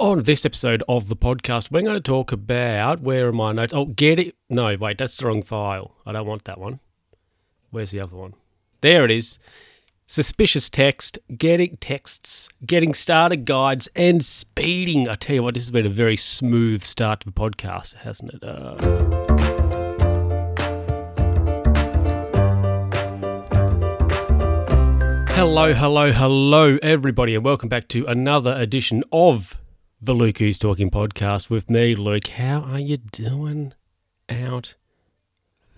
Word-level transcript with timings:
On 0.00 0.22
this 0.22 0.46
episode 0.46 0.82
of 0.88 1.10
the 1.10 1.14
podcast, 1.14 1.70
we're 1.70 1.82
going 1.82 1.92
to 1.92 2.00
talk 2.00 2.32
about 2.32 3.02
where 3.02 3.28
are 3.28 3.32
my 3.32 3.52
notes? 3.52 3.74
Oh, 3.74 3.84
get 3.84 4.18
it. 4.18 4.34
No, 4.48 4.74
wait, 4.74 4.96
that's 4.96 5.18
the 5.18 5.26
wrong 5.26 5.42
file. 5.42 5.94
I 6.06 6.12
don't 6.12 6.26
want 6.26 6.46
that 6.46 6.56
one. 6.58 6.80
Where's 7.68 7.90
the 7.90 8.00
other 8.00 8.16
one? 8.16 8.32
There 8.80 9.04
it 9.04 9.10
is. 9.10 9.38
Suspicious 10.06 10.70
text, 10.70 11.18
getting 11.36 11.76
texts, 11.76 12.48
getting 12.64 12.94
started 12.94 13.44
guides, 13.44 13.90
and 13.94 14.24
speeding. 14.24 15.06
I 15.06 15.16
tell 15.16 15.34
you 15.34 15.42
what, 15.42 15.52
this 15.52 15.64
has 15.64 15.70
been 15.70 15.84
a 15.84 15.90
very 15.90 16.16
smooth 16.16 16.82
start 16.82 17.20
to 17.20 17.26
the 17.26 17.32
podcast, 17.32 17.96
hasn't 17.96 18.32
it? 18.32 18.42
Uh... 18.42 18.76
Hello, 25.34 25.74
hello, 25.74 26.10
hello, 26.10 26.78
everybody, 26.82 27.34
and 27.34 27.44
welcome 27.44 27.68
back 27.68 27.88
to 27.88 28.06
another 28.06 28.54
edition 28.56 29.04
of 29.12 29.58
the 30.02 30.14
Luke 30.14 30.38
Who's 30.38 30.58
Talking 30.58 30.90
podcast 30.90 31.50
with 31.50 31.68
me, 31.68 31.94
Luke. 31.94 32.26
How 32.28 32.60
are 32.60 32.78
you 32.78 32.96
doing 32.96 33.74
out 34.30 34.74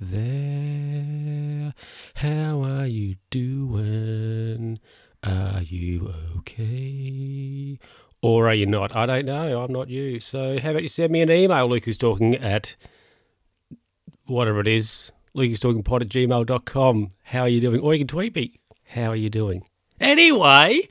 there? 0.00 1.74
How 2.14 2.62
are 2.62 2.86
you 2.86 3.16
doing? 3.30 4.78
Are 5.24 5.62
you 5.62 6.14
okay? 6.38 7.80
Or 8.22 8.48
are 8.48 8.54
you 8.54 8.66
not? 8.66 8.94
I 8.94 9.06
don't 9.06 9.26
know. 9.26 9.60
I'm 9.62 9.72
not 9.72 9.88
you. 9.88 10.20
So, 10.20 10.60
how 10.60 10.70
about 10.70 10.82
you 10.82 10.88
send 10.88 11.10
me 11.12 11.22
an 11.22 11.30
email, 11.30 11.66
Luke 11.66 11.84
Who's 11.84 11.98
Talking 11.98 12.36
at 12.36 12.76
whatever 14.26 14.60
it 14.60 14.68
is, 14.68 15.10
Luke 15.34 15.48
Who's 15.48 15.58
Talking 15.58 15.82
pod 15.82 16.02
at 16.02 16.08
gmail.com. 16.08 17.10
How 17.24 17.40
are 17.40 17.48
you 17.48 17.60
doing? 17.60 17.80
Or 17.80 17.92
you 17.92 18.00
can 18.00 18.06
tweet 18.08 18.36
me. 18.36 18.60
How 18.86 19.08
are 19.08 19.16
you 19.16 19.30
doing? 19.30 19.64
Anyway, 20.00 20.88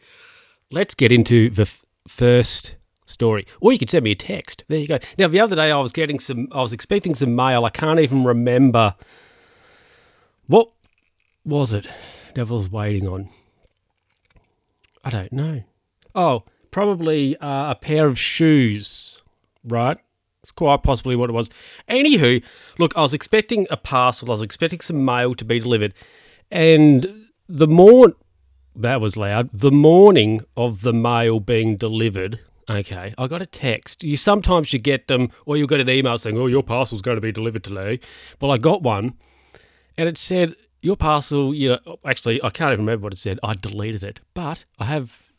let's 0.70 0.96
get 0.96 1.14
into 1.14 1.50
the 1.50 1.62
f- 1.64 1.86
first 2.08 2.76
story. 3.12 3.46
Or 3.60 3.72
you 3.72 3.80
could 3.80 3.90
send 3.90 4.04
me 4.04 4.12
a 4.12 4.16
text. 4.16 4.64
There 4.68 4.80
you 4.80 4.88
go. 4.88 5.00
Now, 5.18 5.28
the 5.28 5.40
other 5.40 5.56
day 5.56 5.72
I 5.72 5.78
was 5.78 5.92
getting 5.92 6.20
some, 6.20 6.48
I 6.52 6.62
was 6.62 6.74
expecting 6.74 7.16
some 7.16 7.36
mail. 7.36 7.66
I 7.66 7.70
can't 7.70 8.00
even 8.00 8.24
remember. 8.24 8.96
What 10.48 10.72
was 11.46 11.74
it? 11.74 11.88
Devil's 12.34 12.70
waiting 12.70 13.08
on. 13.08 13.30
I 15.04 15.10
don't 15.10 15.34
know. 15.34 15.64
Oh, 16.14 16.44
probably 16.72 17.38
uh, 17.38 17.72
a 17.72 17.76
pair 17.76 18.08
of 18.08 18.20
shoes, 18.20 19.20
right? 19.64 19.98
It's 20.44 20.52
quite 20.52 20.84
possibly 20.84 21.16
what 21.16 21.30
it 21.30 21.34
was. 21.34 21.50
Anywho, 21.88 22.44
look, 22.80 22.98
I 22.98 23.02
was 23.02 23.14
expecting 23.14 23.68
a 23.70 23.78
parcel. 23.78 24.30
I 24.30 24.32
was 24.32 24.42
expecting 24.42 24.82
some 24.82 25.06
mail 25.06 25.36
to 25.36 25.46
be 25.46 25.60
delivered, 25.60 25.94
and 26.50 27.28
the 27.48 27.68
morn 27.68 28.14
that 28.76 29.02
was 29.02 29.18
loud. 29.18 29.50
The 29.54 29.72
morning 29.72 30.42
of 30.58 30.82
the 30.82 30.94
mail 30.94 31.40
being 31.40 31.78
delivered, 31.78 32.40
okay, 32.70 33.14
I 33.18 33.28
got 33.28 33.42
a 33.42 33.46
text. 33.46 34.04
You 34.04 34.18
sometimes 34.18 34.74
you 34.74 34.80
get 34.80 35.08
them, 35.08 35.30
or 35.46 35.58
you'll 35.58 35.68
get 35.68 35.80
an 35.80 35.90
email 35.90 36.18
saying, 36.18 36.38
"Oh, 36.38 36.48
your 36.48 36.64
parcel's 36.64 37.02
going 37.02 37.18
to 37.18 37.22
be 37.22 37.32
delivered 37.32 37.64
today." 37.64 38.00
Well, 38.40 38.52
I 38.52 38.58
got 38.58 38.82
one, 38.82 39.14
and 39.98 40.08
it 40.08 40.18
said 40.18 40.56
your 40.82 40.96
parcel. 40.96 41.54
You 41.54 41.70
know, 41.70 42.00
actually, 42.06 42.44
I 42.44 42.50
can't 42.50 42.74
even 42.74 42.86
remember 42.86 43.06
what 43.06 43.14
it 43.14 43.20
said. 43.20 43.40
I 43.44 43.54
deleted 43.54 44.04
it, 44.04 44.20
but 44.34 44.66
I 44.80 44.86
have 44.86 45.32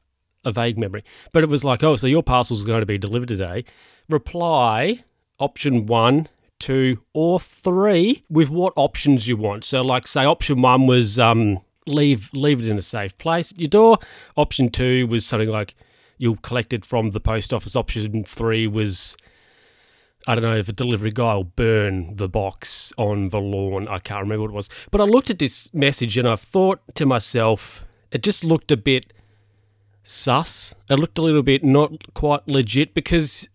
a 0.44 0.52
vague 0.52 0.78
memory. 0.78 1.04
But 1.32 1.42
it 1.42 1.48
was 1.48 1.64
like, 1.64 1.82
"Oh, 1.82 1.96
so 1.96 2.06
your 2.06 2.22
parcel's 2.22 2.64
going 2.64 2.80
to 2.80 2.86
be 2.86 2.98
delivered 2.98 3.28
today." 3.28 3.64
Reply 4.08 5.04
option 5.38 5.86
one 5.86 6.28
two, 6.62 6.98
or 7.12 7.40
three 7.40 8.22
with 8.30 8.48
what 8.48 8.72
options 8.76 9.26
you 9.26 9.36
want. 9.36 9.64
So, 9.64 9.82
like, 9.82 10.06
say, 10.06 10.24
option 10.24 10.62
one 10.62 10.86
was 10.86 11.18
um, 11.18 11.60
leave 11.86 12.30
leave 12.32 12.60
it 12.60 12.68
in 12.68 12.78
a 12.78 12.82
safe 12.82 13.18
place 13.18 13.50
at 13.50 13.58
your 13.58 13.68
door. 13.68 13.98
Option 14.36 14.70
two 14.70 15.06
was 15.08 15.26
something 15.26 15.50
like 15.50 15.74
you'll 16.22 16.36
collect 16.36 16.72
it 16.72 16.86
from 16.86 17.10
the 17.10 17.18
post 17.18 17.52
office. 17.52 17.74
Option 17.74 18.22
three 18.22 18.68
was 18.68 19.16
I 20.24 20.36
don't 20.36 20.44
know 20.44 20.56
if 20.56 20.68
a 20.68 20.72
delivery 20.72 21.10
guy 21.10 21.34
will 21.34 21.42
burn 21.42 22.14
the 22.14 22.28
box 22.28 22.92
on 22.96 23.30
the 23.30 23.40
lawn. 23.40 23.88
I 23.88 23.98
can't 23.98 24.20
remember 24.20 24.42
what 24.42 24.50
it 24.50 24.54
was. 24.54 24.68
But 24.92 25.00
I 25.00 25.04
looked 25.04 25.30
at 25.30 25.40
this 25.40 25.74
message 25.74 26.16
and 26.16 26.28
I 26.28 26.36
thought 26.36 26.80
to 26.94 27.06
myself, 27.06 27.84
it 28.12 28.22
just 28.22 28.44
looked 28.44 28.70
a 28.70 28.76
bit 28.76 29.12
sus. 30.04 30.76
It 30.88 30.94
looked 30.94 31.18
a 31.18 31.22
little 31.22 31.42
bit 31.42 31.64
not 31.64 32.14
quite 32.14 32.46
legit 32.46 32.94
because 32.94 33.48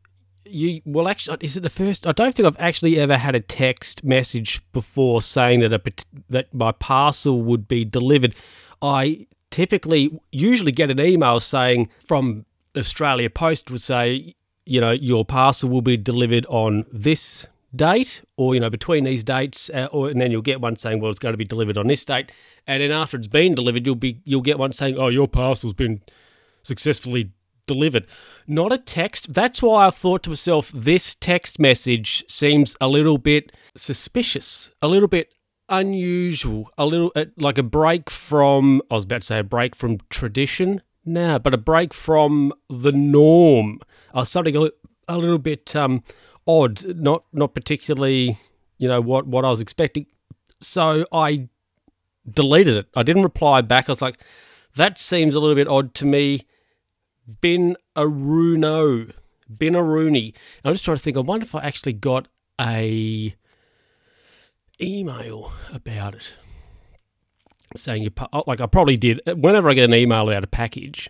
you 0.45 0.81
well 0.83 1.07
actually 1.07 1.37
is 1.39 1.55
it 1.55 1.61
the 1.61 1.69
first 1.69 2.05
I 2.05 2.11
don't 2.11 2.35
think 2.35 2.47
I've 2.47 2.59
actually 2.59 2.99
ever 2.99 3.17
had 3.17 3.35
a 3.35 3.41
text 3.41 4.03
message 4.03 4.61
before 4.73 5.21
saying 5.21 5.59
that 5.61 5.73
a 5.73 5.81
that 6.29 6.53
my 6.53 6.73
parcel 6.73 7.41
would 7.43 7.69
be 7.69 7.85
delivered. 7.85 8.35
I 8.81 9.27
typically 9.51 10.19
usually 10.31 10.73
get 10.73 10.91
an 10.91 10.99
email 10.99 11.39
saying 11.39 11.89
from 12.05 12.45
Australia 12.75 13.29
Post 13.29 13.71
would 13.71 13.81
say, 13.81 14.35
you 14.65 14.81
know, 14.81 14.91
your 14.91 15.25
parcel 15.25 15.69
will 15.69 15.81
be 15.81 15.97
delivered 15.97 16.45
on 16.47 16.85
this 16.91 17.47
date 17.75 18.21
or 18.37 18.55
you 18.55 18.61
know 18.61 18.69
between 18.69 19.03
these 19.03 19.25
dates 19.25 19.69
uh, 19.71 19.89
or 19.91 20.09
and 20.09 20.21
then 20.21 20.31
you'll 20.31 20.41
get 20.41 20.61
one 20.61 20.77
saying 20.77 21.01
well 21.01 21.11
it's 21.11 21.19
going 21.19 21.33
to 21.33 21.37
be 21.37 21.43
delivered 21.43 21.77
on 21.77 21.85
this 21.85 22.03
date 22.05 22.31
and 22.65 22.81
then 22.81 22.91
after 22.91 23.17
it's 23.17 23.27
been 23.27 23.53
delivered 23.53 23.85
you'll 23.85 23.93
be 23.93 24.21
you'll 24.23 24.41
get 24.41 24.57
one 24.57 24.71
saying 24.71 24.97
oh 24.97 25.09
your 25.09 25.27
parcel's 25.27 25.73
been 25.73 26.01
successfully 26.63 27.29
delivered. 27.67 28.07
Not 28.47 28.71
a 28.73 28.77
text. 28.77 29.33
That's 29.33 29.61
why 29.61 29.87
I 29.87 29.89
thought 29.91 30.23
to 30.23 30.29
myself, 30.29 30.71
this 30.73 31.13
text 31.15 31.59
message 31.59 32.23
seems 32.27 32.75
a 32.81 32.87
little 32.87 33.17
bit 33.17 33.51
suspicious, 33.75 34.71
a 34.81 34.87
little 34.87 35.09
bit 35.09 35.33
unusual, 35.69 36.71
a 36.77 36.85
little 36.85 37.11
uh, 37.15 37.25
like 37.35 37.57
a 37.57 37.63
break 37.63 38.09
from, 38.09 38.81
I 38.89 38.95
was 38.95 39.03
about 39.03 39.21
to 39.21 39.27
say 39.27 39.39
a 39.39 39.43
break 39.43 39.75
from 39.75 39.99
tradition. 40.09 40.81
Nah, 41.07 41.39
but 41.39 41.53
a 41.53 41.57
break 41.57 41.93
from 41.93 42.51
the 42.69 42.91
norm. 42.91 43.79
Uh, 44.13 44.25
something 44.25 44.57
a, 44.57 44.69
a 45.07 45.17
little 45.17 45.37
bit 45.39 45.73
um, 45.73 46.03
odd, 46.45 46.83
not 46.97 47.23
not 47.31 47.53
particularly, 47.53 48.37
you 48.77 48.89
know, 48.89 48.99
what, 48.99 49.25
what 49.25 49.45
I 49.45 49.49
was 49.49 49.61
expecting. 49.61 50.05
So 50.59 51.05
I 51.13 51.47
deleted 52.29 52.75
it. 52.75 52.87
I 52.93 53.03
didn't 53.03 53.23
reply 53.23 53.61
back. 53.61 53.87
I 53.87 53.93
was 53.93 54.01
like, 54.01 54.19
that 54.75 54.97
seems 54.97 55.33
a 55.33 55.39
little 55.39 55.55
bit 55.55 55.69
odd 55.69 55.93
to 55.95 56.05
me 56.05 56.45
Ben 57.25 57.77
Aruno. 57.95 59.13
Ben 59.49 59.73
Aruni. 59.73 60.33
I'm 60.65 60.73
just 60.73 60.83
trying 60.83 60.97
to 60.97 61.03
think. 61.03 61.15
I 61.15 61.21
wonder 61.21 61.45
if 61.45 61.55
I 61.55 61.61
actually 61.61 61.93
got 61.93 62.27
a 62.59 63.33
email 64.81 65.53
about 65.73 66.15
it 66.15 66.33
saying 67.79 68.03
you 68.03 68.11
oh, 68.33 68.43
like 68.47 68.61
I 68.61 68.65
probably 68.65 68.97
did. 68.97 69.21
Whenever 69.25 69.69
I 69.69 69.73
get 69.73 69.85
an 69.85 69.93
email 69.93 70.29
about 70.29 70.43
a 70.43 70.47
package, 70.47 71.09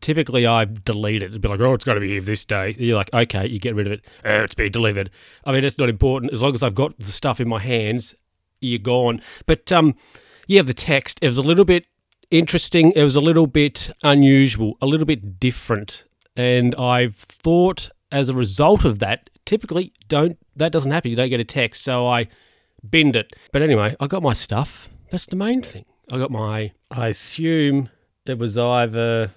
typically 0.00 0.46
I 0.46 0.66
delete 0.66 1.22
it. 1.22 1.26
It'd 1.26 1.40
be 1.40 1.48
like, 1.48 1.60
oh, 1.60 1.72
it's 1.72 1.84
got 1.84 1.94
to 1.94 2.00
be 2.00 2.08
here 2.08 2.20
this 2.20 2.44
day. 2.44 2.74
You're 2.78 2.96
like, 2.96 3.12
okay, 3.14 3.46
you 3.46 3.58
get 3.58 3.74
rid 3.74 3.86
of 3.86 3.92
it. 3.94 4.00
Oh, 4.24 4.40
it's 4.40 4.54
been 4.54 4.72
delivered. 4.72 5.10
I 5.44 5.52
mean, 5.52 5.64
it's 5.64 5.78
not 5.78 5.88
important 5.88 6.32
as 6.32 6.42
long 6.42 6.54
as 6.54 6.62
I've 6.62 6.74
got 6.74 6.98
the 6.98 7.12
stuff 7.12 7.40
in 7.40 7.48
my 7.48 7.60
hands. 7.60 8.14
You're 8.60 8.78
gone. 8.78 9.22
But 9.46 9.72
um, 9.72 9.94
yeah, 10.46 10.62
the 10.62 10.74
text. 10.74 11.18
It 11.22 11.28
was 11.28 11.38
a 11.38 11.42
little 11.42 11.64
bit 11.64 11.86
interesting. 12.30 12.92
It 12.92 13.02
was 13.02 13.16
a 13.16 13.20
little 13.20 13.46
bit 13.46 13.90
unusual, 14.02 14.76
a 14.82 14.86
little 14.86 15.06
bit 15.06 15.40
different. 15.40 16.04
And 16.36 16.74
I've 16.74 17.16
thought 17.16 17.90
as 18.10 18.28
a 18.28 18.34
result 18.34 18.84
of 18.84 18.98
that, 19.00 19.30
typically 19.44 19.92
don't 20.08 20.38
that 20.56 20.72
doesn't 20.72 20.90
happen. 20.90 21.10
You 21.10 21.16
don't 21.16 21.30
get 21.30 21.40
a 21.40 21.44
text. 21.44 21.84
So 21.84 22.06
I 22.06 22.28
binned 22.88 23.16
it. 23.16 23.32
But 23.52 23.62
anyway, 23.62 23.96
I 24.00 24.06
got 24.06 24.22
my 24.22 24.32
stuff. 24.32 24.88
That's 25.10 25.26
the 25.26 25.36
main 25.36 25.62
thing. 25.62 25.84
I 26.10 26.18
got 26.18 26.30
my 26.30 26.72
I 26.90 27.08
assume 27.08 27.88
it 28.26 28.38
was 28.38 28.58
either 28.58 29.32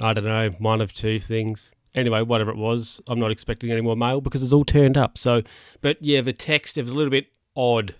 I 0.00 0.12
don't 0.12 0.24
know, 0.24 0.50
one 0.58 0.80
of 0.80 0.92
two 0.92 1.20
things. 1.20 1.70
Anyway, 1.94 2.22
whatever 2.22 2.50
it 2.50 2.56
was, 2.56 3.00
I'm 3.06 3.20
not 3.20 3.30
expecting 3.30 3.70
any 3.70 3.80
more 3.80 3.96
mail 3.96 4.20
because 4.20 4.42
it's 4.42 4.52
all 4.52 4.64
turned 4.64 4.96
up. 4.96 5.16
So, 5.16 5.42
but 5.80 5.98
yeah, 6.00 6.20
the 6.20 6.32
text 6.32 6.76
it 6.76 6.82
was 6.82 6.90
a 6.90 6.96
little 6.96 7.10
bit 7.10 7.26
odd 7.54 7.94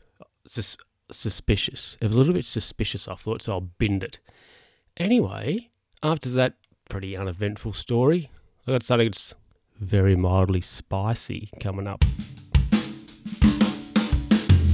sus- 0.47 0.77
suspicious. 1.13 1.97
It 2.01 2.07
was 2.07 2.17
a 2.17 2.19
little 2.19 2.35
bit 2.35 2.47
suspicious, 2.47 3.07
I 3.07 3.15
thought, 3.15 3.43
so 3.43 3.53
I'll 3.53 3.61
binned 3.61 4.03
it. 4.03 4.19
Anyway, 4.97 5.71
after 6.03 6.29
that 6.31 6.55
pretty 6.89 7.17
uneventful 7.17 7.73
story, 7.73 8.31
I 8.67 8.73
got 8.73 8.83
something 8.83 9.09
that's 9.09 9.35
very 9.79 10.17
mildly 10.17 10.61
spicy 10.61 11.51
coming 11.61 11.87
up. 11.87 12.05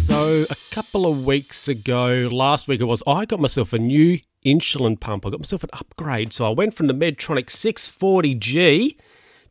So, 0.05 0.45
a 0.51 0.57
couple 0.75 1.07
of 1.07 1.25
weeks 1.25 1.69
ago, 1.69 2.29
last 2.31 2.69
week 2.69 2.81
it 2.81 2.85
was, 2.85 3.03
I 3.07 3.25
got 3.25 3.41
myself 3.41 3.73
a 3.73 3.79
new 3.79 4.19
insulin 4.45 4.99
pump. 4.99 5.27
I 5.27 5.31
got 5.31 5.41
myself 5.41 5.63
an 5.65 5.71
upgrade. 5.73 6.33
So, 6.33 6.47
I 6.47 6.51
went 6.51 6.75
from 6.75 6.87
the 6.87 6.95
Medtronic 6.95 7.47
640G 7.47 8.97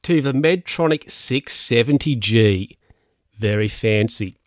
to 0.03 0.21
the 0.21 0.33
Medtronic 0.33 1.05
670G. 1.05 2.71
Very 3.37 3.67
fancy. 3.67 4.37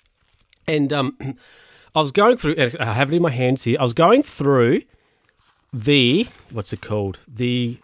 And 0.67 0.93
um, 0.93 1.17
I 1.95 2.01
was 2.01 2.13
going 2.13 2.37
through, 2.37 2.57
I 2.79 2.93
have 2.93 3.13
it 3.13 3.17
in 3.17 3.23
my 3.23 3.31
hands 3.31 3.65
here. 3.65 3.77
I 3.79 3.83
was 3.83 3.93
going 3.93 4.23
through 4.23 4.83
the, 5.73 6.29
what's 6.51 6.73
it 6.73 6.81
called? 6.81 7.19
The 7.27 7.79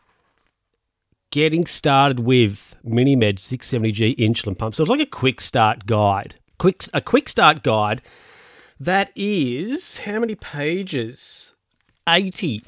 getting 1.30 1.66
started 1.66 2.20
with 2.20 2.74
MiniMed 2.86 3.36
670G 3.36 4.16
insulin 4.18 4.56
pump. 4.56 4.74
So 4.74 4.82
it's 4.82 4.90
like 4.90 5.00
a 5.00 5.06
quick 5.06 5.40
start 5.40 5.86
guide. 5.86 6.36
Quick, 6.58 6.84
a 6.92 7.00
quick 7.00 7.28
start 7.28 7.62
guide 7.62 8.02
that 8.80 9.10
is 9.16 9.98
how 9.98 10.20
many 10.20 10.34
pages? 10.34 11.54
80. 12.08 12.62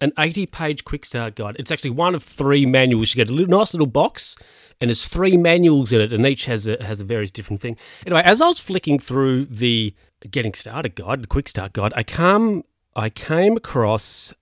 an 0.00 0.12
80 0.18 0.46
page 0.46 0.84
quick 0.84 1.04
start 1.04 1.34
guide. 1.34 1.56
It's 1.58 1.70
actually 1.70 1.90
one 1.90 2.14
of 2.14 2.22
three 2.22 2.66
manuals. 2.66 3.14
You 3.14 3.24
get 3.24 3.30
a 3.30 3.34
little, 3.34 3.58
nice 3.58 3.72
little 3.72 3.86
box, 3.86 4.36
and 4.80 4.88
there's 4.88 5.06
three 5.06 5.36
manuals 5.36 5.92
in 5.92 6.00
it, 6.00 6.12
and 6.12 6.26
each 6.26 6.44
has 6.44 6.66
a, 6.66 6.82
has 6.84 7.00
a 7.00 7.04
various 7.04 7.30
different 7.30 7.60
thing. 7.62 7.76
Anyway, 8.06 8.22
as 8.24 8.40
I 8.40 8.48
was 8.48 8.60
flicking 8.60 8.98
through 8.98 9.46
the 9.46 9.94
getting 10.30 10.54
started 10.54 10.94
guide, 10.94 11.22
the 11.22 11.26
quick 11.26 11.48
start 11.48 11.72
guide, 11.72 11.92
I 11.96 12.02
come 12.02 12.64
I 12.94 13.10
came 13.10 13.56
across 13.56 14.32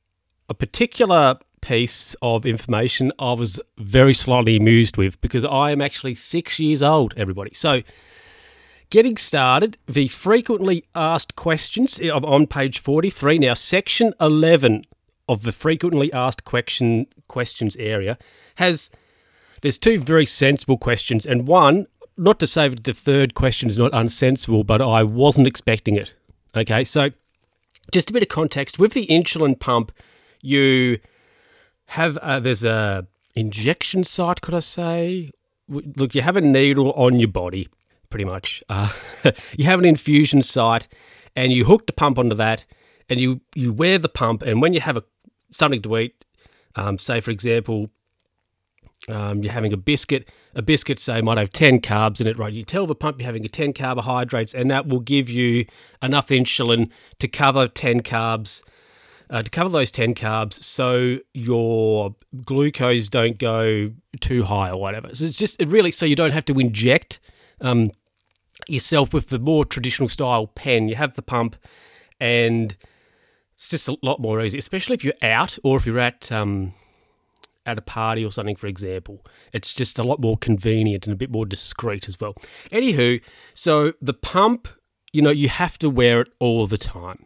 a 0.48 0.54
particular 0.54 1.38
piece 1.60 2.14
of 2.20 2.44
information 2.44 3.10
I 3.18 3.32
was 3.32 3.58
very 3.78 4.12
slightly 4.12 4.56
amused 4.56 4.96
with 4.96 5.20
because 5.20 5.44
I 5.44 5.70
am 5.70 5.80
actually 5.80 6.14
six 6.14 6.58
years 6.58 6.82
old, 6.82 7.14
everybody. 7.16 7.52
So, 7.54 7.82
getting 8.94 9.16
started, 9.16 9.76
the 9.86 10.06
frequently 10.06 10.84
asked 10.94 11.34
questions 11.34 11.98
on 11.98 12.46
page 12.46 12.78
43. 12.78 13.38
Now, 13.40 13.54
section 13.54 14.14
11 14.20 14.84
of 15.28 15.42
the 15.42 15.50
frequently 15.50 16.12
asked 16.12 16.44
question 16.44 17.08
questions 17.26 17.74
area 17.74 18.16
has 18.54 18.90
there's 19.62 19.78
two 19.78 19.98
very 19.98 20.24
sensible 20.24 20.78
questions 20.78 21.26
and 21.26 21.48
one 21.48 21.88
not 22.16 22.38
to 22.38 22.46
say 22.46 22.68
that 22.68 22.84
the 22.84 22.94
third 22.94 23.34
question 23.34 23.68
is 23.68 23.76
not 23.76 23.90
unsensible 23.90 24.64
but 24.64 24.80
I 24.80 25.02
wasn't 25.02 25.48
expecting 25.48 25.96
it. 25.96 26.12
Okay 26.56 26.84
so 26.84 27.10
just 27.90 28.10
a 28.10 28.12
bit 28.12 28.22
of 28.22 28.28
context. 28.28 28.78
With 28.78 28.92
the 28.92 29.08
insulin 29.08 29.58
pump 29.58 29.90
you 30.40 31.00
have 31.86 32.16
uh, 32.18 32.38
there's 32.38 32.62
a 32.62 33.08
injection 33.34 34.04
site 34.04 34.40
could 34.40 34.54
I 34.54 34.60
say? 34.60 35.32
Look 35.68 36.14
you 36.14 36.22
have 36.22 36.36
a 36.36 36.40
needle 36.40 36.92
on 36.92 37.18
your 37.18 37.32
body 37.32 37.68
pretty 38.14 38.24
much 38.24 38.62
uh, 38.68 38.92
you 39.58 39.64
have 39.64 39.80
an 39.80 39.84
infusion 39.84 40.40
site 40.40 40.86
and 41.34 41.52
you 41.52 41.64
hook 41.64 41.88
the 41.88 41.92
pump 41.92 42.16
onto 42.16 42.36
that 42.36 42.64
and 43.10 43.18
you 43.18 43.40
you 43.56 43.72
wear 43.72 43.98
the 43.98 44.08
pump 44.08 44.40
and 44.42 44.62
when 44.62 44.72
you 44.72 44.80
have 44.80 44.96
a 44.96 45.02
something 45.54 45.82
to 45.82 45.98
eat. 45.98 46.24
Um, 46.76 46.98
say, 46.98 47.20
for 47.20 47.30
example, 47.30 47.90
um, 49.08 49.42
you're 49.42 49.52
having 49.52 49.72
a 49.72 49.76
biscuit. 49.76 50.28
A 50.54 50.62
biscuit, 50.62 50.98
say, 50.98 51.20
might 51.20 51.38
have 51.38 51.50
10 51.50 51.80
carbs 51.80 52.20
in 52.20 52.26
it, 52.26 52.38
right? 52.38 52.52
You 52.52 52.64
tell 52.64 52.86
the 52.86 52.94
pump 52.94 53.18
you're 53.18 53.26
having 53.26 53.44
a 53.44 53.48
10 53.48 53.72
carbohydrates, 53.72 54.54
and 54.54 54.70
that 54.70 54.86
will 54.86 55.00
give 55.00 55.28
you 55.28 55.66
enough 56.02 56.28
insulin 56.28 56.90
to 57.18 57.28
cover 57.28 57.68
10 57.68 58.02
carbs, 58.02 58.62
uh, 59.30 59.42
to 59.42 59.50
cover 59.50 59.68
those 59.68 59.90
10 59.90 60.14
carbs 60.14 60.62
so 60.62 61.18
your 61.32 62.14
glucose 62.44 63.08
don't 63.08 63.38
go 63.38 63.92
too 64.20 64.44
high 64.44 64.70
or 64.70 64.80
whatever. 64.80 65.14
So 65.14 65.26
it's 65.26 65.38
just 65.38 65.60
it 65.60 65.68
really 65.68 65.90
so 65.90 66.06
you 66.06 66.16
don't 66.16 66.32
have 66.32 66.44
to 66.46 66.58
inject 66.58 67.20
um, 67.60 67.92
yourself 68.68 69.12
with 69.12 69.28
the 69.28 69.38
more 69.38 69.64
traditional 69.64 70.08
style 70.08 70.46
pen. 70.46 70.88
You 70.88 70.96
have 70.96 71.14
the 71.14 71.22
pump 71.22 71.56
and 72.20 72.76
it's 73.54 73.68
just 73.68 73.88
a 73.88 73.96
lot 74.02 74.20
more 74.20 74.42
easy, 74.42 74.58
especially 74.58 74.94
if 74.94 75.04
you're 75.04 75.14
out 75.22 75.58
or 75.62 75.76
if 75.76 75.86
you're 75.86 76.00
at 76.00 76.30
um, 76.32 76.74
at 77.66 77.78
a 77.78 77.82
party 77.82 78.24
or 78.24 78.30
something, 78.30 78.56
for 78.56 78.66
example. 78.66 79.24
It's 79.52 79.74
just 79.74 79.98
a 79.98 80.04
lot 80.04 80.20
more 80.20 80.36
convenient 80.36 81.06
and 81.06 81.12
a 81.12 81.16
bit 81.16 81.30
more 81.30 81.46
discreet 81.46 82.08
as 82.08 82.20
well. 82.20 82.34
Anywho, 82.70 83.20
so 83.54 83.92
the 84.02 84.14
pump, 84.14 84.68
you 85.12 85.22
know, 85.22 85.30
you 85.30 85.48
have 85.48 85.78
to 85.78 85.88
wear 85.88 86.20
it 86.20 86.28
all 86.38 86.66
the 86.66 86.78
time. 86.78 87.24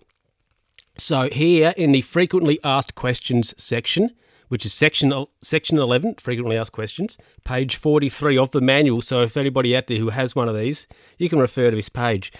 So 0.96 1.28
here 1.30 1.74
in 1.76 1.92
the 1.92 2.02
frequently 2.02 2.58
asked 2.64 2.94
questions 2.94 3.54
section, 3.56 4.10
which 4.48 4.66
is 4.66 4.72
section 4.72 5.26
section 5.40 5.78
11, 5.78 6.16
frequently 6.16 6.56
asked 6.56 6.72
questions, 6.72 7.16
page 7.44 7.76
43 7.76 8.36
of 8.38 8.50
the 8.50 8.60
manual. 8.60 9.02
So 9.02 9.22
if 9.22 9.36
anybody 9.36 9.76
out 9.76 9.86
there 9.86 9.98
who 9.98 10.10
has 10.10 10.34
one 10.34 10.48
of 10.48 10.56
these, 10.56 10.86
you 11.18 11.28
can 11.28 11.38
refer 11.38 11.70
to 11.70 11.76
this 11.76 11.88
page. 11.88 12.32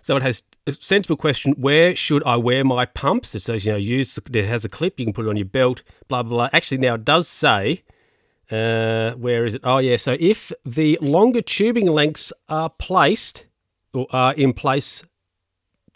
So 0.00 0.16
it 0.16 0.22
has 0.22 0.42
a 0.66 0.72
sensible 0.72 1.16
question 1.16 1.52
where 1.52 1.94
should 1.94 2.24
I 2.24 2.36
wear 2.36 2.64
my 2.64 2.86
pumps? 2.86 3.34
It 3.34 3.42
says, 3.42 3.64
you 3.64 3.72
know, 3.72 3.78
use, 3.78 4.18
it 4.18 4.44
has 4.44 4.64
a 4.64 4.68
clip, 4.68 4.98
you 4.98 5.06
can 5.06 5.12
put 5.14 5.26
it 5.26 5.28
on 5.28 5.36
your 5.36 5.46
belt, 5.46 5.82
blah, 6.08 6.22
blah, 6.22 6.36
blah. 6.36 6.48
Actually, 6.52 6.78
now 6.78 6.94
it 6.94 7.04
does 7.04 7.28
say, 7.28 7.82
uh, 8.50 9.12
where 9.12 9.46
is 9.46 9.54
it? 9.54 9.62
Oh, 9.64 9.78
yeah. 9.78 9.96
So 9.96 10.16
if 10.20 10.52
the 10.64 10.98
longer 11.00 11.40
tubing 11.40 11.86
lengths 11.86 12.32
are 12.48 12.70
placed 12.70 13.46
or 13.94 14.06
are 14.10 14.34
in 14.34 14.52
place, 14.52 15.02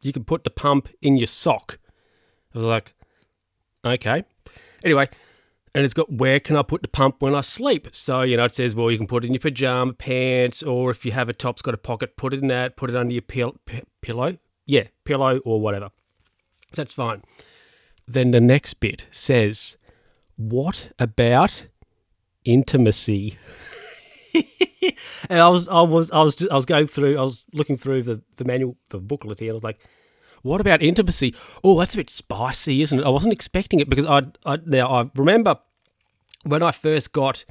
you 0.03 0.13
can 0.13 0.25
put 0.25 0.45
the 0.45 0.51
pump 0.51 0.89
in 1.03 1.17
your 1.17 1.27
sock. 1.27 1.79
I 2.55 2.59
was 2.59 2.67
like, 2.67 2.95
okay. 3.85 4.25
Anyway, 4.85 5.09
and 5.77 5.85
it's 5.85 5.93
got 5.93 6.11
where 6.11 6.41
can 6.41 6.57
I 6.57 6.63
put 6.63 6.81
the 6.81 6.89
pump 6.89 7.17
when 7.19 7.35
I 7.35 7.43
sleep? 7.43 7.89
So, 7.93 8.23
you 8.23 8.39
know, 8.39 8.47
it 8.47 8.55
says, 8.55 8.75
well, 8.75 8.91
you 8.91 8.97
can 8.97 9.07
put 9.07 9.25
it 9.25 9.27
in 9.27 9.35
your 9.35 9.41
pajama 9.41 9.93
pants, 9.93 10.63
or 10.63 10.91
if 10.91 11.05
you 11.05 11.13
have 11.13 11.29
a 11.29 11.35
top's 11.35 11.61
got 11.61 11.75
a 11.75 11.77
pocket, 11.77 12.17
put 12.17 12.33
it 12.33 12.41
in 12.41 12.47
that, 12.47 12.77
put 12.77 12.89
it 12.89 12.97
under 12.97 13.13
your 13.13 13.21
pill- 13.21 13.57
p- 13.67 13.83
pillow. 14.01 14.39
Yeah, 14.65 14.85
pillow 15.05 15.41
or 15.41 15.61
whatever. 15.61 15.91
So 16.73 16.81
that's 16.81 16.95
fine. 16.95 17.23
Then 18.09 18.31
the 18.31 18.41
next 18.41 18.81
bit 18.81 19.05
says, 19.11 19.77
what 20.37 20.93
about 20.99 21.67
intimacy? 22.47 23.37
and 25.29 25.41
I 25.41 25.51
was, 25.51 25.69
I 25.69 25.83
was, 25.83 26.11
I 26.11 26.23
was, 26.23 26.37
just, 26.37 26.51
I 26.51 26.55
was 26.55 26.65
going 26.65 26.87
through, 26.87 27.19
I 27.19 27.23
was 27.23 27.45
looking 27.53 27.77
through 27.77 28.05
the, 28.05 28.23
the 28.37 28.47
manual, 28.47 28.79
the 28.89 28.99
booklet 28.99 29.41
here, 29.41 29.51
and 29.51 29.53
I 29.53 29.61
was 29.61 29.65
like, 29.65 29.81
what 30.43 30.61
about 30.61 30.83
intimacy? 30.83 31.35
Oh, 31.65 31.79
that's 31.79 31.95
a 31.95 31.99
bit 31.99 32.11
spicy, 32.11 32.83
isn't 32.83 32.99
it? 32.99 33.05
I 33.05 33.09
wasn't 33.09 33.33
expecting 33.33 33.81
it 33.81 33.89
because 33.89 34.07
I, 34.07 34.23
I 34.45 34.59
now 34.65 34.89
I 34.89 35.11
remember 35.15 35.59
when 36.45 36.63
I 36.63 36.71
first 36.71 37.13
got 37.13 37.45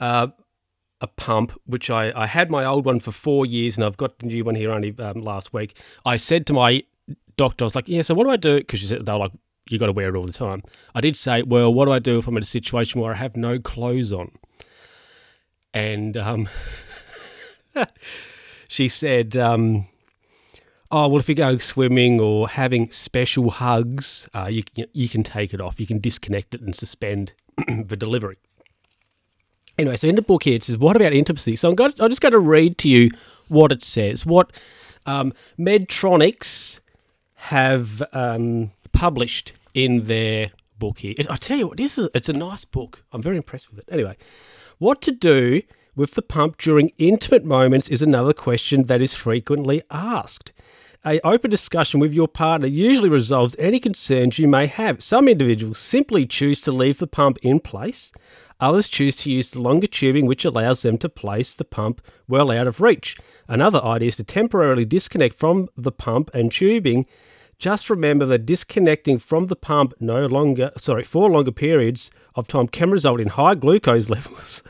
uh, 0.00 0.28
a 1.00 1.06
pump, 1.06 1.52
which 1.66 1.90
I, 1.90 2.12
I 2.14 2.26
had 2.26 2.50
my 2.50 2.64
old 2.64 2.84
one 2.84 3.00
for 3.00 3.12
four 3.12 3.46
years 3.46 3.76
and 3.76 3.84
I've 3.84 3.96
got 3.96 4.18
the 4.18 4.26
new 4.26 4.44
one 4.44 4.54
here 4.54 4.72
only 4.72 4.94
um, 4.98 5.20
last 5.20 5.52
week. 5.52 5.78
I 6.04 6.16
said 6.16 6.46
to 6.46 6.52
my 6.52 6.82
doctor, 7.36 7.64
I 7.64 7.66
was 7.66 7.74
like, 7.74 7.88
yeah, 7.88 8.02
so 8.02 8.14
what 8.14 8.24
do 8.24 8.30
I 8.30 8.36
do? 8.36 8.58
Because 8.58 8.80
she 8.80 8.86
said, 8.86 9.04
they 9.06 9.12
were 9.12 9.18
like, 9.18 9.32
you 9.68 9.78
got 9.78 9.86
to 9.86 9.92
wear 9.92 10.14
it 10.14 10.18
all 10.18 10.26
the 10.26 10.32
time. 10.32 10.62
I 10.94 11.00
did 11.00 11.16
say, 11.16 11.42
well, 11.42 11.72
what 11.72 11.86
do 11.86 11.92
I 11.92 11.98
do 11.98 12.18
if 12.18 12.26
I'm 12.26 12.36
in 12.36 12.42
a 12.42 12.46
situation 12.46 13.00
where 13.00 13.12
I 13.12 13.16
have 13.16 13.36
no 13.36 13.58
clothes 13.58 14.12
on? 14.12 14.30
And 15.72 16.16
um, 16.16 16.48
she 18.68 18.88
said, 18.88 19.36
um, 19.36 19.86
oh 20.94 21.08
well 21.08 21.18
if 21.18 21.28
you're 21.28 21.34
going 21.34 21.58
swimming 21.58 22.20
or 22.20 22.48
having 22.48 22.88
special 22.90 23.50
hugs 23.50 24.28
uh, 24.32 24.46
you, 24.46 24.62
you 24.92 25.08
can 25.08 25.24
take 25.24 25.52
it 25.52 25.60
off. 25.60 25.80
You 25.80 25.86
can 25.86 25.98
disconnect 25.98 26.54
it 26.54 26.60
and 26.60 26.74
suspend 26.74 27.32
the 27.66 27.96
delivery. 27.96 28.38
Anyway 29.76 29.96
so 29.96 30.06
in 30.06 30.14
the 30.14 30.22
book 30.22 30.44
here 30.44 30.54
it 30.54 30.62
says 30.62 30.78
what 30.78 30.94
about 30.94 31.12
intimacy? 31.12 31.56
So 31.56 31.68
i'm, 31.68 31.76
I'm 31.78 32.10
just 32.10 32.20
going 32.20 32.32
to 32.32 32.38
read 32.38 32.78
to 32.78 32.88
you 32.88 33.10
what 33.48 33.72
it 33.72 33.82
says. 33.82 34.24
What 34.24 34.52
um, 35.04 35.32
medtronics 35.58 36.80
have 37.34 38.02
um, 38.12 38.70
published 38.92 39.52
in 39.74 40.06
their 40.06 40.52
book 40.78 41.00
here. 41.00 41.14
I 41.28 41.36
tell 41.36 41.58
you 41.58 41.66
what 41.66 41.76
this 41.76 41.98
is 41.98 42.08
it's 42.14 42.28
a 42.28 42.32
nice 42.32 42.64
book. 42.64 43.02
I'm 43.12 43.20
very 43.20 43.36
impressed 43.36 43.68
with 43.68 43.80
it. 43.80 43.88
Anyway 43.90 44.16
what 44.78 45.02
to 45.02 45.10
do 45.10 45.62
with 45.96 46.12
the 46.12 46.22
pump 46.22 46.58
during 46.58 46.92
intimate 46.98 47.44
moments 47.44 47.88
is 47.88 48.02
another 48.02 48.32
question 48.32 48.84
that 48.84 49.00
is 49.00 49.14
frequently 49.14 49.82
asked. 49.90 50.52
A 51.06 51.20
open 51.20 51.50
discussion 51.50 52.00
with 52.00 52.14
your 52.14 52.28
partner 52.28 52.66
usually 52.66 53.10
resolves 53.10 53.54
any 53.58 53.78
concerns 53.78 54.38
you 54.38 54.48
may 54.48 54.66
have. 54.66 55.02
Some 55.02 55.28
individuals 55.28 55.78
simply 55.78 56.24
choose 56.24 56.62
to 56.62 56.72
leave 56.72 56.96
the 56.96 57.06
pump 57.06 57.36
in 57.42 57.60
place. 57.60 58.10
Others 58.58 58.88
choose 58.88 59.14
to 59.16 59.30
use 59.30 59.50
the 59.50 59.60
longer 59.60 59.86
tubing, 59.86 60.24
which 60.24 60.46
allows 60.46 60.80
them 60.80 60.96
to 60.98 61.10
place 61.10 61.52
the 61.52 61.64
pump 61.64 62.00
well 62.26 62.50
out 62.50 62.66
of 62.66 62.80
reach. 62.80 63.18
Another 63.48 63.84
idea 63.84 64.08
is 64.08 64.16
to 64.16 64.24
temporarily 64.24 64.86
disconnect 64.86 65.36
from 65.36 65.68
the 65.76 65.92
pump 65.92 66.30
and 66.32 66.50
tubing. 66.50 67.04
Just 67.58 67.90
remember 67.90 68.24
that 68.24 68.46
disconnecting 68.46 69.18
from 69.18 69.48
the 69.48 69.56
pump 69.56 69.92
no 70.00 70.24
longer, 70.24 70.70
sorry, 70.78 71.04
for 71.04 71.28
longer 71.28 71.52
periods 71.52 72.10
of 72.34 72.48
time 72.48 72.66
can 72.66 72.90
result 72.90 73.20
in 73.20 73.28
high 73.28 73.54
glucose 73.54 74.08
levels, 74.08 74.62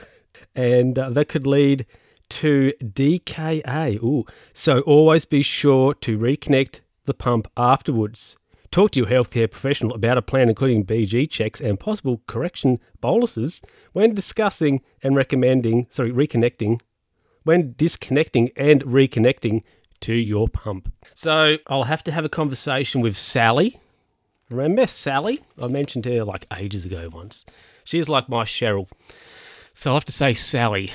and 0.56 0.98
uh, 0.98 1.10
that 1.10 1.28
could 1.28 1.46
lead 1.46 1.86
to 2.30 2.72
DKA. 2.82 4.02
Ooh. 4.02 4.24
So 4.52 4.80
always 4.80 5.24
be 5.24 5.42
sure 5.42 5.94
to 5.94 6.18
reconnect 6.18 6.80
the 7.04 7.14
pump 7.14 7.48
afterwards. 7.56 8.36
Talk 8.70 8.90
to 8.92 9.00
your 9.00 9.08
healthcare 9.08 9.48
professional 9.48 9.94
about 9.94 10.18
a 10.18 10.22
plan 10.22 10.48
including 10.48 10.84
BG 10.84 11.30
checks 11.30 11.60
and 11.60 11.78
possible 11.78 12.22
correction 12.26 12.80
boluses 13.00 13.62
when 13.92 14.14
discussing 14.14 14.82
and 15.02 15.14
recommending, 15.14 15.86
sorry, 15.90 16.10
reconnecting, 16.10 16.80
when 17.44 17.74
disconnecting 17.76 18.50
and 18.56 18.82
reconnecting 18.84 19.62
to 20.00 20.12
your 20.12 20.48
pump. 20.48 20.92
So 21.14 21.58
I'll 21.68 21.84
have 21.84 22.02
to 22.04 22.12
have 22.12 22.24
a 22.24 22.28
conversation 22.28 23.00
with 23.00 23.16
Sally. 23.16 23.78
Remember 24.50 24.86
Sally? 24.86 25.42
I 25.60 25.68
mentioned 25.68 26.04
her 26.06 26.24
like 26.24 26.46
ages 26.58 26.84
ago 26.84 27.08
once. 27.12 27.44
She's 27.84 28.08
like 28.08 28.28
my 28.28 28.44
Cheryl. 28.44 28.88
So 29.72 29.90
I'll 29.90 29.96
have 29.96 30.04
to 30.06 30.12
say, 30.12 30.34
Sally, 30.34 30.90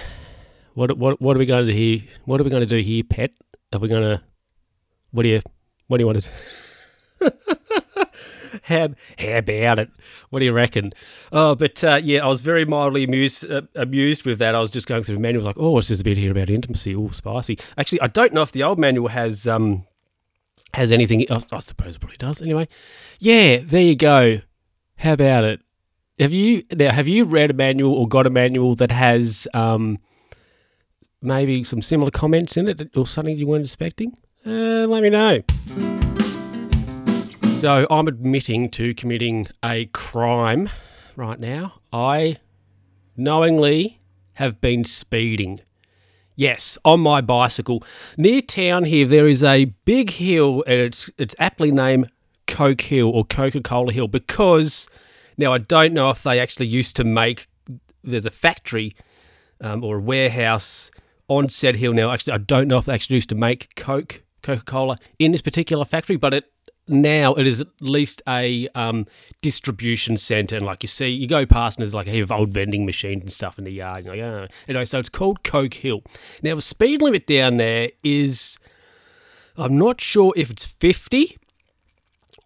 what 0.73 0.97
what 0.97 1.21
what 1.21 1.35
are 1.35 1.39
we 1.39 1.45
going 1.45 1.65
to 1.65 1.71
do 1.71 1.77
here? 1.77 2.01
What 2.25 2.39
are 2.39 2.43
we 2.43 2.49
going 2.49 2.61
to 2.61 2.67
do 2.67 2.81
here, 2.81 3.03
pet? 3.03 3.31
Are 3.73 3.79
we 3.79 3.87
going 3.87 4.03
to? 4.03 4.21
What 5.11 5.23
do 5.23 5.29
you? 5.29 5.41
What 5.87 5.97
do 5.97 6.03
you 6.03 6.07
want 6.07 6.23
to? 6.23 6.29
how, 8.63 8.89
how 9.17 9.37
about 9.37 9.79
it? 9.79 9.89
What 10.29 10.39
do 10.39 10.45
you 10.45 10.53
reckon? 10.53 10.93
Oh, 11.31 11.55
but 11.55 11.83
uh, 11.83 11.99
yeah, 12.01 12.23
I 12.23 12.27
was 12.27 12.41
very 12.41 12.65
mildly 12.65 13.03
amused 13.03 13.49
uh, 13.49 13.61
amused 13.75 14.25
with 14.25 14.39
that. 14.39 14.55
I 14.55 14.59
was 14.59 14.71
just 14.71 14.87
going 14.87 15.03
through 15.03 15.15
the 15.15 15.21
manual, 15.21 15.43
like, 15.43 15.57
oh, 15.57 15.79
just 15.81 16.01
a 16.01 16.03
bit 16.03 16.17
here 16.17 16.31
about 16.31 16.49
intimacy. 16.49 16.95
Oh, 16.95 17.09
spicy. 17.09 17.57
Actually, 17.77 18.01
I 18.01 18.07
don't 18.07 18.33
know 18.33 18.41
if 18.41 18.51
the 18.51 18.63
old 18.63 18.79
manual 18.79 19.09
has 19.09 19.47
um 19.47 19.85
has 20.73 20.91
anything. 20.91 21.25
Oh, 21.29 21.43
I 21.51 21.59
suppose 21.59 21.95
it 21.95 21.99
probably 21.99 22.17
does. 22.17 22.41
Anyway, 22.41 22.67
yeah, 23.19 23.57
there 23.63 23.81
you 23.81 23.95
go. 23.95 24.41
How 24.97 25.13
about 25.13 25.43
it? 25.43 25.61
Have 26.19 26.33
you 26.33 26.63
now? 26.71 26.91
Have 26.91 27.07
you 27.07 27.23
read 27.23 27.51
a 27.51 27.53
manual 27.53 27.93
or 27.93 28.07
got 28.07 28.27
a 28.27 28.29
manual 28.29 28.75
that 28.75 28.91
has 28.91 29.47
um, 29.53 29.99
maybe 31.21 31.63
some 31.63 31.81
similar 31.81 32.11
comments 32.11 32.57
in 32.57 32.67
it, 32.67 32.95
or 32.95 33.05
something 33.05 33.37
you 33.37 33.47
weren't 33.47 33.65
expecting? 33.65 34.17
Uh, 34.45 34.85
let 34.87 35.03
me 35.03 35.09
know. 35.09 35.41
So 37.59 37.85
I'm 37.89 38.07
admitting 38.07 38.69
to 38.71 38.93
committing 38.93 39.47
a 39.63 39.85
crime 39.85 40.69
right 41.17 41.39
now. 41.39 41.81
I 41.91 42.37
knowingly 43.17 43.99
have 44.33 44.61
been 44.61 44.85
speeding. 44.85 45.59
Yes, 46.37 46.77
on 46.85 47.01
my 47.01 47.19
bicycle. 47.19 47.83
Near 48.15 48.41
town 48.41 48.85
here, 48.85 49.05
there 49.05 49.27
is 49.27 49.43
a 49.43 49.65
big 49.83 50.11
hill, 50.11 50.63
and 50.65 50.79
it's 50.79 51.11
it's 51.17 51.35
aptly 51.37 51.69
named 51.69 52.09
Coke 52.47 52.79
Hill 52.79 53.09
or 53.09 53.25
Coca 53.25 53.59
Cola 53.59 53.91
Hill 53.91 54.07
because 54.07 54.87
now 55.37 55.51
I 55.51 55.57
don't 55.57 55.93
know 55.93 56.09
if 56.09 56.23
they 56.23 56.39
actually 56.39 56.67
used 56.67 56.95
to 56.95 57.03
make. 57.03 57.47
There's 58.05 58.25
a 58.25 58.31
factory 58.31 58.95
um, 59.59 59.83
or 59.83 59.97
a 59.97 60.01
warehouse 60.01 60.91
on 61.29 61.47
said 61.47 61.77
hill 61.77 61.93
now. 61.93 62.11
Actually, 62.11 62.33
I 62.33 62.37
don't 62.39 62.67
know 62.67 62.77
if 62.77 62.85
they 62.85 62.93
actually 62.93 63.15
used 63.15 63.29
to 63.29 63.35
make 63.35 63.73
Coke, 63.75 64.23
Coca 64.43 64.63
Cola 64.65 64.97
in 65.17 65.31
this 65.31 65.41
particular 65.41 65.85
factory, 65.85 66.17
but 66.17 66.33
it 66.33 66.51
now 66.89 67.35
it 67.35 67.45
is 67.47 67.61
at 67.61 67.67
least 67.79 68.21
a 68.27 68.67
um, 68.75 69.05
distribution 69.41 70.17
centre. 70.17 70.57
And 70.57 70.65
like 70.65 70.83
you 70.83 70.87
see, 70.87 71.07
you 71.07 71.27
go 71.27 71.45
past 71.45 71.77
and 71.77 71.85
there's 71.85 71.93
like 71.93 72.07
a 72.07 72.11
heap 72.11 72.23
of 72.23 72.31
old 72.31 72.49
vending 72.49 72.85
machines 72.85 73.23
and 73.23 73.31
stuff 73.31 73.57
in 73.57 73.63
the 73.63 73.71
yard. 73.71 74.03
You're 74.03 74.15
like, 74.15 74.23
oh. 74.23 74.47
Anyway, 74.67 74.85
so 74.85 74.99
it's 74.99 75.09
called 75.09 75.43
Coke 75.43 75.75
Hill. 75.75 76.01
Now, 76.41 76.55
the 76.55 76.61
speed 76.61 77.01
limit 77.01 77.27
down 77.27 77.57
there 77.57 77.91
is, 78.03 78.57
I'm 79.55 79.77
not 79.77 80.01
sure 80.01 80.33
if 80.35 80.49
it's 80.49 80.65
50 80.65 81.37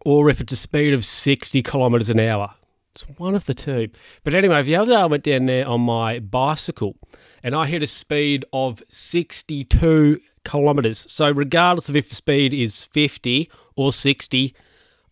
or 0.06 0.30
if 0.30 0.42
it's 0.42 0.54
a 0.54 0.58
speed 0.58 0.94
of 0.94 1.06
60 1.06 1.64
kilometres 1.64 2.10
an 2.10 2.20
hour. 2.20 2.54
It's 2.96 3.04
one 3.18 3.34
of 3.34 3.46
the 3.46 3.56
two. 3.56 3.90
But 4.24 4.36
anyway, 4.36 4.62
the 4.62 4.76
other 4.76 4.92
day 4.92 4.98
I 4.98 5.06
went 5.06 5.24
down 5.24 5.48
there 5.48 5.68
on 5.68 5.82
my 5.82 6.20
bicycle 6.20 6.96
and 7.42 7.56
I 7.56 7.66
hit 7.66 7.82
a 7.82 7.88
speed 7.88 8.46
of 8.54 8.84
62 8.90 10.20
kilometres. 10.46 11.06
So, 11.10 11.32
regardless 11.32 11.90
of 11.90 11.96
if 11.96 12.10
the 12.10 12.16
speed 12.16 12.54
is 12.54 12.84
50 12.84 13.50
or 13.76 13.92
60, 13.92 14.56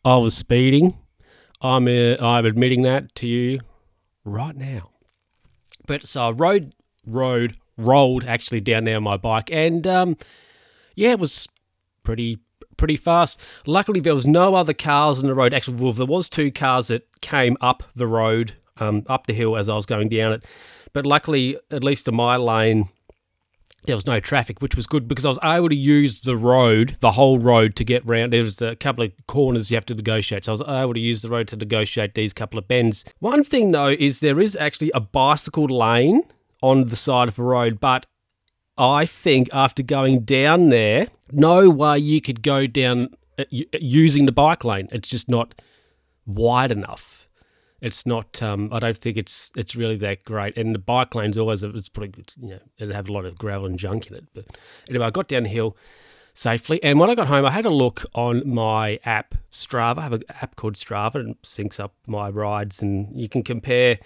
I 0.06 0.16
was 0.18 0.38
speeding. 0.38 0.98
I'm, 1.60 1.88
uh, 1.88 2.18
I'm 2.20 2.46
admitting 2.46 2.84
that 2.84 3.16
to 3.16 3.28
you 3.28 3.62
right 4.24 4.56
now. 4.56 4.92
But 5.88 6.08
so 6.08 6.28
I 6.28 6.32
rode, 6.32 6.74
rode, 7.06 7.58
rolled 7.78 8.24
actually 8.26 8.62
down 8.62 8.84
there 8.84 8.98
on 8.98 9.04
my 9.04 9.18
bike, 9.18 9.50
and 9.52 9.86
um, 9.88 10.18
yeah, 10.96 11.12
it 11.12 11.20
was 11.20 11.48
pretty 12.04 12.40
pretty 12.82 12.98
fast. 12.98 13.40
Luckily, 13.68 14.00
there 14.00 14.16
was 14.16 14.26
no 14.26 14.56
other 14.56 14.74
cars 14.74 15.20
on 15.20 15.28
the 15.28 15.36
road. 15.36 15.54
Actually, 15.54 15.78
well, 15.78 15.94
there 15.94 16.08
was 16.08 16.28
two 16.28 16.52
cars 16.52 16.88
that 16.88 17.08
came 17.22 17.56
up 17.62 17.84
the 17.96 18.08
road, 18.08 18.54
um, 18.78 19.06
up 19.06 19.28
the 19.28 19.34
hill 19.34 19.56
as 19.56 19.70
I 19.70 19.76
was 19.76 19.86
going 19.86 20.10
down 20.10 20.34
it. 20.34 20.44
But 20.92 21.06
luckily, 21.06 21.58
at 21.70 21.84
least 21.84 22.08
in 22.08 22.16
my 22.16 22.38
lane, 22.38 22.90
there 23.86 23.96
was 23.96 24.08
no 24.08 24.20
traffic, 24.20 24.64
which 24.64 24.76
was 24.76 24.88
good 24.88 25.08
because 25.08 25.26
I 25.26 25.30
was 25.30 25.40
able 25.44 25.70
to 25.70 25.76
use 25.76 26.22
the 26.22 26.36
road, 26.36 26.98
the 27.02 27.12
whole 27.12 27.38
road, 27.38 27.76
to 27.76 27.84
get 27.84 28.04
round. 28.04 28.34
There 28.34 28.42
was 28.42 28.60
a 28.64 28.76
couple 28.76 29.04
of 29.04 29.12
corners 29.28 29.70
you 29.70 29.78
have 29.78 29.86
to 29.86 29.94
negotiate, 29.94 30.46
so 30.46 30.52
I 30.52 30.54
was 30.54 30.62
able 30.62 30.96
to 30.96 31.00
use 31.00 31.22
the 31.22 31.30
road 31.30 31.48
to 31.50 31.56
negotiate 31.56 32.16
these 32.16 32.34
couple 32.34 32.58
of 32.58 32.68
bends. 32.68 33.06
One 33.20 33.44
thing 33.44 33.70
though 33.72 33.90
is 33.90 34.22
there 34.22 34.40
is 34.40 34.56
actually 34.56 34.92
a 34.96 35.00
bicycle 35.00 35.66
lane 35.66 36.24
on 36.64 36.86
the 36.86 36.96
side 36.96 37.28
of 37.28 37.36
the 37.36 37.44
road, 37.44 37.80
but 37.80 38.08
I 38.82 39.06
think 39.06 39.50
after 39.54 39.84
going 39.84 40.22
down 40.22 40.70
there, 40.70 41.08
no 41.32 41.70
way 41.70 42.00
you 42.00 42.20
could 42.20 42.42
go 42.42 42.68
down 42.68 43.16
uh, 43.38 43.46
using 43.50 44.26
the 44.26 44.32
bike 44.32 44.64
lane. 44.64 44.90
It's 44.92 45.08
just 45.08 45.30
not 45.30 45.54
wide 46.26 46.72
enough 46.72 47.22
it's 47.82 48.06
not. 48.06 48.42
Um, 48.42 48.70
I 48.72 48.80
don't 48.80 48.98
think 48.98 49.18
it's 49.18 49.52
it's 49.58 49.76
really 49.76 49.98
that 49.98 50.24
great. 50.24 50.56
And 50.56 50.74
the 50.74 50.80
bike 50.80 51.16
lane's 51.16 51.38
always 51.38 51.64
it's 51.64 51.90
pretty. 51.90 52.24
You 52.40 52.50
know, 52.50 52.60
it 52.78 52.92
have 52.92 53.10
a 53.10 53.12
lot 53.12 53.26
of 53.26 53.38
gravel 53.38 53.66
and 53.66 53.78
junk 53.78 54.08
in 54.08 54.16
it. 54.16 54.26
But 54.34 54.46
anyway, 54.88 55.08
I 55.08 55.10
got 55.10 55.28
downhill 55.28 55.76
safely. 56.34 56.82
And 56.84 57.00
when 57.00 57.10
I 57.10 57.16
got 57.16 57.28
home, 57.28 57.44
I 57.44 57.52
had 57.52 57.66
a 57.66 57.72
look 57.72 58.06
on 58.14 58.48
my 58.48 59.00
app 59.04 59.36
Strava. 59.52 59.98
I 59.98 60.04
have 60.04 60.14
an 60.14 60.24
app 60.30 60.56
called 60.56 60.76
Strava 60.76 61.16
and 61.16 61.42
syncs 61.42 61.80
up 61.80 61.96
my 62.06 62.30
rides, 62.30 62.82
and 62.82 63.20
you 63.20 63.28
can 63.28 63.42
compare 63.42 63.98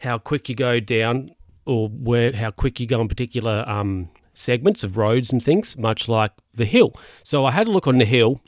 how 0.00 0.16
quick 0.16 0.48
you 0.48 0.54
go 0.54 0.80
down 0.80 1.32
or 1.66 1.88
where 1.88 2.32
how 2.32 2.50
quick 2.50 2.80
you 2.80 2.86
go 2.86 3.00
in 3.00 3.08
particular 3.08 3.64
um, 3.68 4.10
segments 4.34 4.82
of 4.82 4.96
roads 4.96 5.32
and 5.32 5.42
things, 5.42 5.76
much 5.76 6.08
like 6.08 6.32
the 6.54 6.64
hill. 6.64 6.94
So 7.22 7.44
I 7.44 7.52
had 7.52 7.68
a 7.68 7.70
look 7.70 7.86
on 7.86 7.98
the 7.98 8.04
hill 8.04 8.40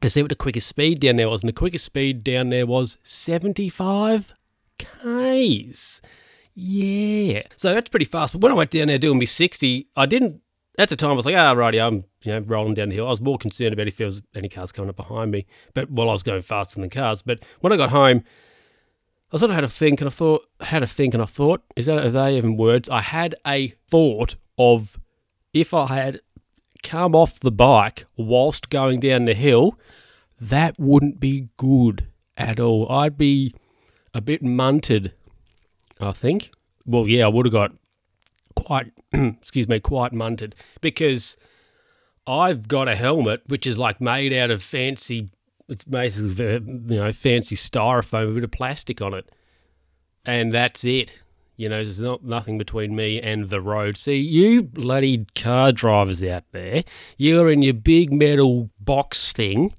to 0.00 0.10
see 0.10 0.22
what 0.22 0.28
the 0.28 0.36
quickest 0.36 0.66
speed 0.66 1.00
down 1.00 1.16
there 1.16 1.28
was, 1.28 1.42
and 1.42 1.48
the 1.48 1.52
quickest 1.52 1.84
speed 1.84 2.24
down 2.24 2.50
there 2.50 2.66
was 2.66 2.96
75 3.04 4.34
k's. 4.78 6.00
Yeah, 6.54 7.42
so 7.56 7.74
that's 7.74 7.90
pretty 7.90 8.04
fast. 8.04 8.32
But 8.32 8.42
when 8.42 8.52
I 8.52 8.54
went 8.54 8.70
down 8.70 8.86
there 8.86 8.98
doing 8.98 9.18
me 9.18 9.26
60, 9.26 9.88
I 9.96 10.06
didn't. 10.06 10.40
At 10.76 10.88
the 10.88 10.96
time, 10.96 11.10
I 11.10 11.14
was 11.14 11.26
like, 11.26 11.36
"Ah, 11.36 11.50
oh, 11.50 11.54
righty, 11.54 11.80
I'm 11.80 12.02
you 12.24 12.32
know 12.32 12.40
rolling 12.40 12.74
down 12.74 12.88
the 12.88 12.96
hill." 12.96 13.06
I 13.06 13.10
was 13.10 13.20
more 13.20 13.38
concerned 13.38 13.72
about 13.72 13.86
if 13.86 13.96
there 13.96 14.06
was 14.06 14.22
any 14.34 14.48
cars 14.48 14.72
coming 14.72 14.88
up 14.88 14.96
behind 14.96 15.30
me, 15.30 15.46
but 15.72 15.88
while 15.88 16.06
well, 16.06 16.10
I 16.10 16.14
was 16.14 16.24
going 16.24 16.42
faster 16.42 16.80
than 16.80 16.90
cars. 16.90 17.22
But 17.22 17.44
when 17.60 17.72
I 17.72 17.76
got 17.76 17.90
home, 17.90 18.24
I 19.34 19.36
sort 19.36 19.50
of 19.50 19.56
had 19.56 19.64
a 19.64 19.68
think, 19.68 20.00
and 20.00 20.08
I 20.08 20.12
thought, 20.12 20.46
had 20.60 20.84
a 20.84 20.86
think, 20.86 21.12
and 21.12 21.20
I 21.20 21.26
thought, 21.26 21.64
is 21.74 21.86
that 21.86 21.98
are 21.98 22.10
they 22.10 22.36
even 22.36 22.56
words? 22.56 22.88
I 22.88 23.00
had 23.00 23.34
a 23.44 23.74
thought 23.90 24.36
of 24.56 25.00
if 25.52 25.74
I 25.74 25.88
had 25.88 26.20
come 26.84 27.16
off 27.16 27.40
the 27.40 27.50
bike 27.50 28.06
whilst 28.16 28.70
going 28.70 29.00
down 29.00 29.24
the 29.24 29.34
hill, 29.34 29.76
that 30.40 30.78
wouldn't 30.78 31.18
be 31.18 31.48
good 31.56 32.06
at 32.36 32.60
all. 32.60 32.88
I'd 32.88 33.18
be 33.18 33.52
a 34.14 34.20
bit 34.20 34.40
munted, 34.40 35.10
I 36.00 36.12
think. 36.12 36.52
Well, 36.86 37.08
yeah, 37.08 37.24
I 37.24 37.28
would 37.28 37.46
have 37.46 37.52
got 37.52 37.72
quite, 38.54 38.92
excuse 39.12 39.66
me, 39.66 39.80
quite 39.80 40.12
munted 40.12 40.52
because 40.80 41.36
I've 42.24 42.68
got 42.68 42.86
a 42.86 42.94
helmet 42.94 43.42
which 43.46 43.66
is 43.66 43.80
like 43.80 44.00
made 44.00 44.32
out 44.32 44.52
of 44.52 44.62
fancy, 44.62 45.30
it's 45.68 45.84
basically, 45.84 46.52
you 46.52 47.00
know, 47.00 47.12
fancy 47.12 47.56
styrofoam 47.56 48.26
with 48.26 48.30
a 48.30 48.34
bit 48.34 48.44
of 48.44 48.50
plastic 48.50 49.00
on 49.00 49.14
it. 49.14 49.30
And 50.24 50.52
that's 50.52 50.84
it. 50.84 51.12
You 51.56 51.68
know, 51.68 51.84
there's 51.84 52.00
not 52.00 52.24
nothing 52.24 52.58
between 52.58 52.96
me 52.96 53.20
and 53.20 53.48
the 53.48 53.60
road. 53.60 53.96
See, 53.96 54.16
you 54.16 54.62
bloody 54.62 55.26
car 55.36 55.70
drivers 55.70 56.22
out 56.24 56.44
there, 56.50 56.82
you're 57.16 57.50
in 57.50 57.62
your 57.62 57.74
big 57.74 58.12
metal 58.12 58.70
box 58.80 59.32
thing. 59.32 59.74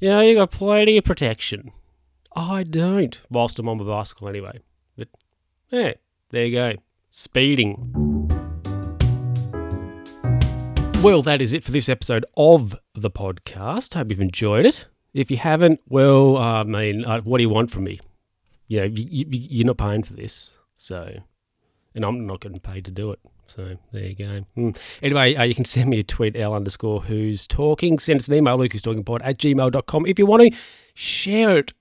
You 0.00 0.08
know, 0.08 0.20
you 0.22 0.34
got 0.34 0.50
plenty 0.50 0.96
of 0.96 1.04
protection. 1.04 1.70
I 2.34 2.62
don't, 2.62 3.20
whilst 3.28 3.58
I'm 3.58 3.68
on 3.68 3.78
my 3.78 3.84
bicycle 3.84 4.28
anyway. 4.28 4.60
But 4.96 5.08
yeah, 5.70 5.92
there 6.30 6.46
you 6.46 6.56
go. 6.56 6.74
Speeding. 7.10 8.28
Well, 11.02 11.22
that 11.22 11.42
is 11.42 11.52
it 11.52 11.62
for 11.62 11.72
this 11.72 11.90
episode 11.90 12.24
of 12.36 12.74
the 12.94 13.10
podcast. 13.10 13.94
Hope 13.94 14.10
you've 14.10 14.20
enjoyed 14.20 14.64
it. 14.64 14.86
If 15.14 15.30
you 15.30 15.36
haven't, 15.36 15.80
well, 15.88 16.36
I 16.36 16.62
mean, 16.62 17.04
uh, 17.04 17.20
what 17.20 17.38
do 17.38 17.42
you 17.42 17.50
want 17.50 17.70
from 17.70 17.84
me? 17.84 18.00
You 18.68 18.80
know, 18.80 18.86
you, 18.86 19.06
you, 19.10 19.26
you're 19.30 19.66
not 19.66 19.76
paying 19.76 20.02
for 20.02 20.14
this. 20.14 20.52
So, 20.74 21.20
and 21.94 22.04
I'm 22.04 22.26
not 22.26 22.40
getting 22.40 22.60
paid 22.60 22.84
to 22.86 22.90
do 22.90 23.12
it. 23.12 23.20
So 23.46 23.76
there 23.92 24.02
you 24.02 24.14
go. 24.14 24.46
Mm. 24.56 24.76
Anyway, 25.02 25.34
uh, 25.34 25.42
you 25.42 25.54
can 25.54 25.64
send 25.64 25.90
me 25.90 25.98
a 25.98 26.04
tweet, 26.04 26.36
L 26.36 26.54
underscore 26.54 27.02
who's 27.02 27.46
talking. 27.46 27.98
Send 27.98 28.20
us 28.20 28.28
an 28.28 28.34
email, 28.34 28.56
lukewhostalkingpod 28.56 29.20
at 29.22 29.38
gmail.com. 29.38 30.06
If 30.06 30.18
you 30.18 30.26
want 30.26 30.42
to 30.42 30.58
share 30.94 31.58
it 31.58 31.72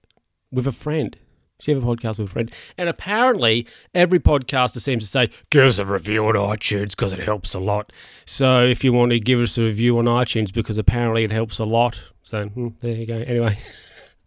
with 0.52 0.68
a 0.68 0.74
friend, 0.74 1.18
share 1.62 1.78
a 1.78 1.82
podcast 1.82 2.18
with 2.18 2.28
a 2.28 2.32
friend. 2.32 2.52
And 2.78 2.90
apparently, 2.90 3.66
every 3.94 4.20
podcaster 4.20 4.82
seems 4.82 5.04
to 5.04 5.10
say, 5.10 5.30
give 5.50 5.66
us 5.66 5.80
a 5.80 5.86
review 5.86 6.26
on 6.26 6.36
iTunes 6.36 6.90
because 6.90 7.14
it 7.14 7.20
helps 7.20 7.54
a 7.54 7.60
lot. 7.60 7.94
So 8.26 8.66
if 8.66 8.84
you 8.84 8.92
want 8.92 9.12
to 9.12 9.20
give 9.20 9.40
us 9.40 9.58
a 9.58 9.64
review 9.64 9.98
on 9.98 10.06
iTunes 10.06 10.52
because 10.52 10.78
apparently 10.78 11.24
it 11.24 11.32
helps 11.32 11.58
a 11.58 11.66
lot. 11.66 12.02
So 12.24 12.48
mm, 12.50 12.74
there 12.80 12.96
you 12.96 13.06
go. 13.06 13.16
Anyway, 13.16 13.58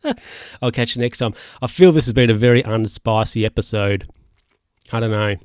I'll 0.62 0.70
catch 0.70 0.96
you 0.96 1.02
next 1.02 1.18
time. 1.18 1.34
I 1.62 1.66
feel 1.66 1.92
this 1.92 2.06
has 2.06 2.12
been 2.12 2.30
a 2.30 2.34
very 2.34 2.62
unspicy 2.62 3.44
episode. 3.44 4.08
I 4.92 5.00
don't 5.00 5.10
know. 5.10 5.36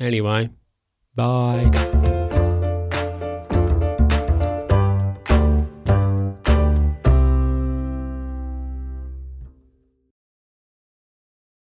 Anyway, 0.00 0.50
bye. 1.14 1.97